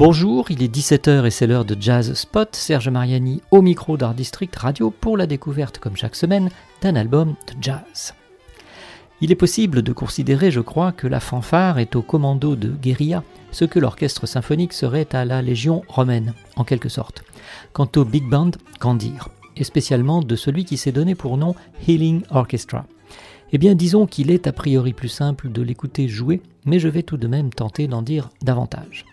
[0.00, 2.48] Bonjour, il est 17h et c'est l'heure de Jazz Spot.
[2.56, 6.48] Serge Mariani au micro d'Art District Radio pour la découverte, comme chaque semaine,
[6.80, 8.14] d'un album de jazz.
[9.20, 13.22] Il est possible de considérer, je crois, que la fanfare est au commando de guérilla
[13.52, 17.22] ce que l'orchestre symphonique serait à la Légion romaine, en quelque sorte.
[17.74, 19.28] Quant au big band, qu'en dire?
[19.60, 21.54] Et spécialement de celui qui s'est donné pour nom
[21.86, 22.86] Healing Orchestra.
[23.52, 27.02] Eh bien, disons qu'il est a priori plus simple de l'écouter jouer, mais je vais
[27.02, 29.04] tout de même tenter d'en dire davantage.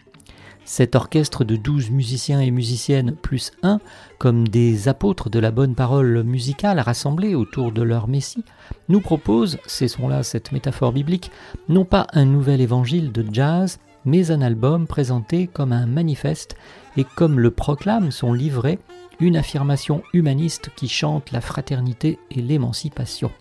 [0.63, 3.79] Cet orchestre de douze musiciens et musiciennes plus un,
[4.19, 8.43] comme des apôtres de la bonne parole musicale rassemblés autour de leur Messie,
[8.87, 11.31] nous propose, cessons là cette métaphore biblique,
[11.67, 16.55] non pas un nouvel évangile de jazz, mais un album présenté comme un manifeste
[16.95, 18.79] et comme le proclame son livret,
[19.19, 23.31] une affirmation humaniste qui chante la fraternité et l'émancipation.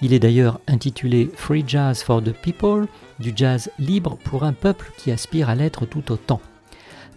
[0.00, 2.86] Il est d'ailleurs intitulé Free Jazz for the People,
[3.20, 6.40] du jazz libre pour un peuple qui aspire à l'être tout autant.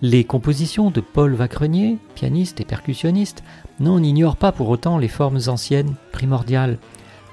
[0.02, 3.44] Les compositions de Paul Vacrenier, pianiste et percussionniste,
[3.80, 6.78] n'en ignorent pas pour autant les formes anciennes, primordiales,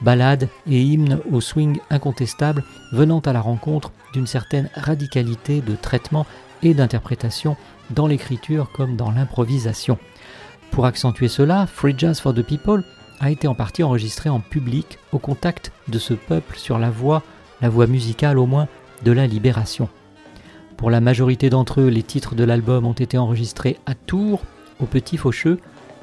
[0.00, 6.26] ballades et hymnes au swing incontestable venant à la rencontre d'une certaine radicalité de traitement
[6.62, 7.56] et d'interprétation
[7.90, 9.98] dans l'écriture comme dans l'improvisation.
[10.72, 12.82] Pour accentuer cela, Free Jazz for the People
[13.20, 17.22] a été en partie enregistré en public au contact de ce peuple sur la voie,
[17.60, 18.68] la voie musicale au moins,
[19.04, 19.90] de la libération.
[20.78, 24.40] Pour la majorité d'entre eux, les titres de l'album ont été enregistrés à Tours,
[24.80, 25.60] au Petit Faucheux,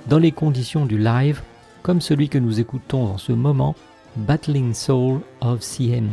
[0.07, 1.41] dans les conditions du live,
[1.81, 3.75] comme celui que nous écoutons en ce moment,
[4.17, 6.09] Battling Soul of CM.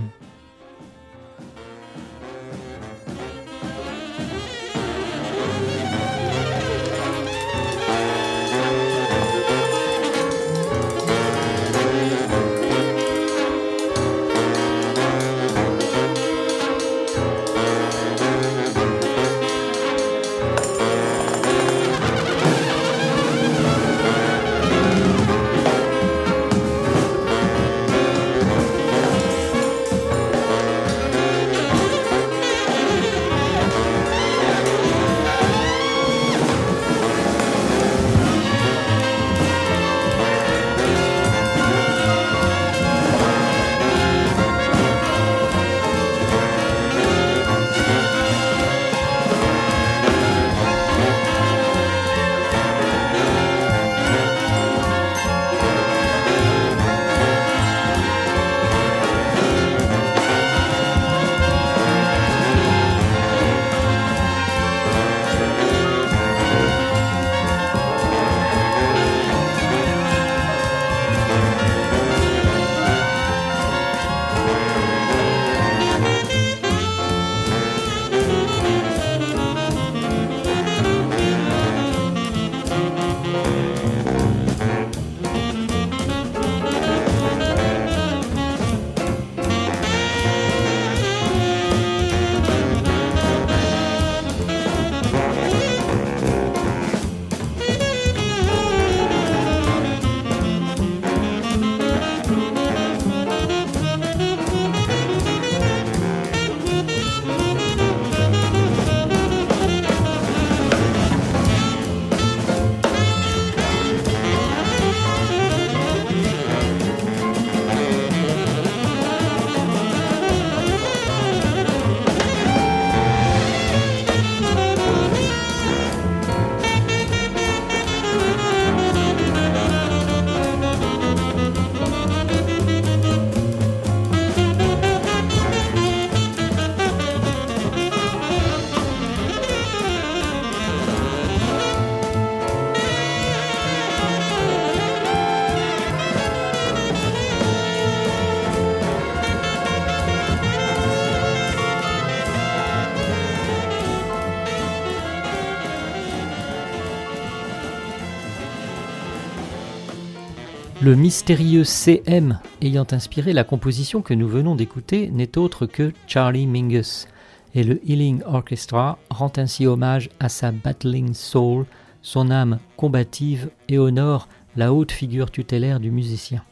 [160.86, 166.47] Le mystérieux CM ayant inspiré la composition que nous venons d'écouter n'est autre que Charlie
[166.47, 167.09] Mingus,
[167.56, 171.66] et le Healing Orchestra rend ainsi hommage à sa battling soul,
[172.03, 176.44] son âme combative et honore la haute figure tutélaire du musicien.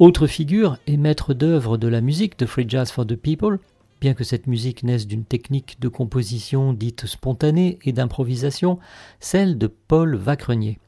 [0.00, 3.60] Autre figure et maître d'œuvre de la musique de Free Jazz for the People,
[4.00, 8.80] bien que cette musique naisse d'une technique de composition dite spontanée et d'improvisation,
[9.20, 10.80] celle de Paul Vacrenier.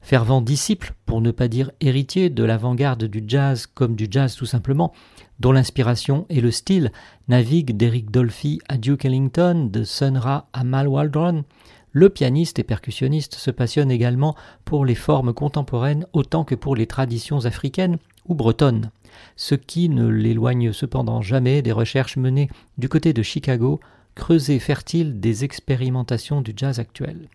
[0.00, 4.46] Fervent disciple, pour ne pas dire héritier, de l'avant-garde du jazz comme du jazz tout
[4.46, 4.92] simplement,
[5.38, 6.90] dont l'inspiration et le style
[7.28, 11.44] naviguent d'Eric Dolphy à Duke Ellington, de Sun Ra à Mal Waldron,
[11.92, 16.86] le pianiste et percussionniste se passionne également pour les formes contemporaines autant que pour les
[16.86, 18.90] traditions africaines ou bretonnes,
[19.36, 22.48] ce qui ne l'éloigne cependant jamais des recherches menées
[22.78, 23.80] du côté de Chicago,
[24.14, 27.28] creuset fertile des expérimentations du jazz actuel.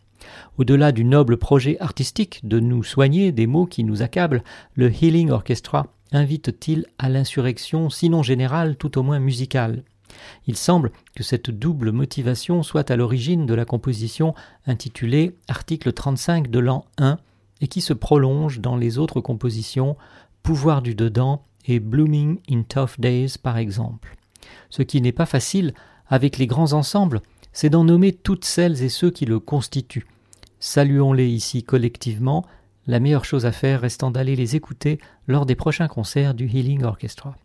[0.58, 4.44] Au-delà du noble projet artistique de nous soigner des maux qui nous accablent,
[4.76, 9.84] le Healing Orchestra invite-t-il à l'insurrection, sinon générale, tout au moins musicale?
[10.48, 14.34] Il semble que cette double motivation soit à l'origine de la composition
[14.66, 17.18] intitulée Article 35 de l'an 1
[17.62, 19.98] et qui se prolonge dans les autres compositions
[20.44, 24.16] Pouvoir du dedans et Blooming in Tough Days par exemple.
[24.70, 25.74] Ce qui n'est pas facile
[26.08, 27.22] avec les grands ensembles,
[27.52, 30.06] c'est d'en nommer toutes celles et ceux qui le constituent.
[30.66, 32.44] Saluons-les ici collectivement,
[32.88, 34.98] la meilleure chose à faire restant d'aller les écouter
[35.28, 37.36] lors des prochains concerts du Healing Orchestra.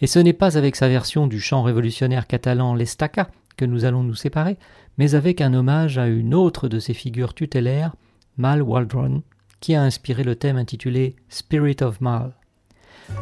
[0.00, 4.04] Et ce n'est pas avec sa version du chant révolutionnaire catalan l'Estaca que nous allons
[4.04, 4.58] nous séparer,
[4.96, 7.96] mais avec un hommage à une autre de ses figures tutélaires,
[8.36, 9.24] Mal Waldron,
[9.58, 12.32] qui a inspiré le thème intitulé Spirit of Mal.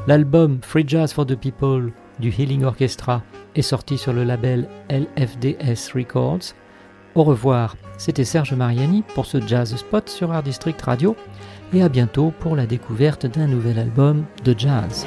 [0.07, 3.23] L'album Free Jazz for the People du Healing Orchestra
[3.55, 6.53] est sorti sur le label LFDS Records.
[7.15, 11.15] Au revoir, c'était Serge Mariani pour ce Jazz Spot sur Art District Radio
[11.73, 15.07] et à bientôt pour la découverte d'un nouvel album de jazz.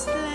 [0.00, 0.29] sleigh.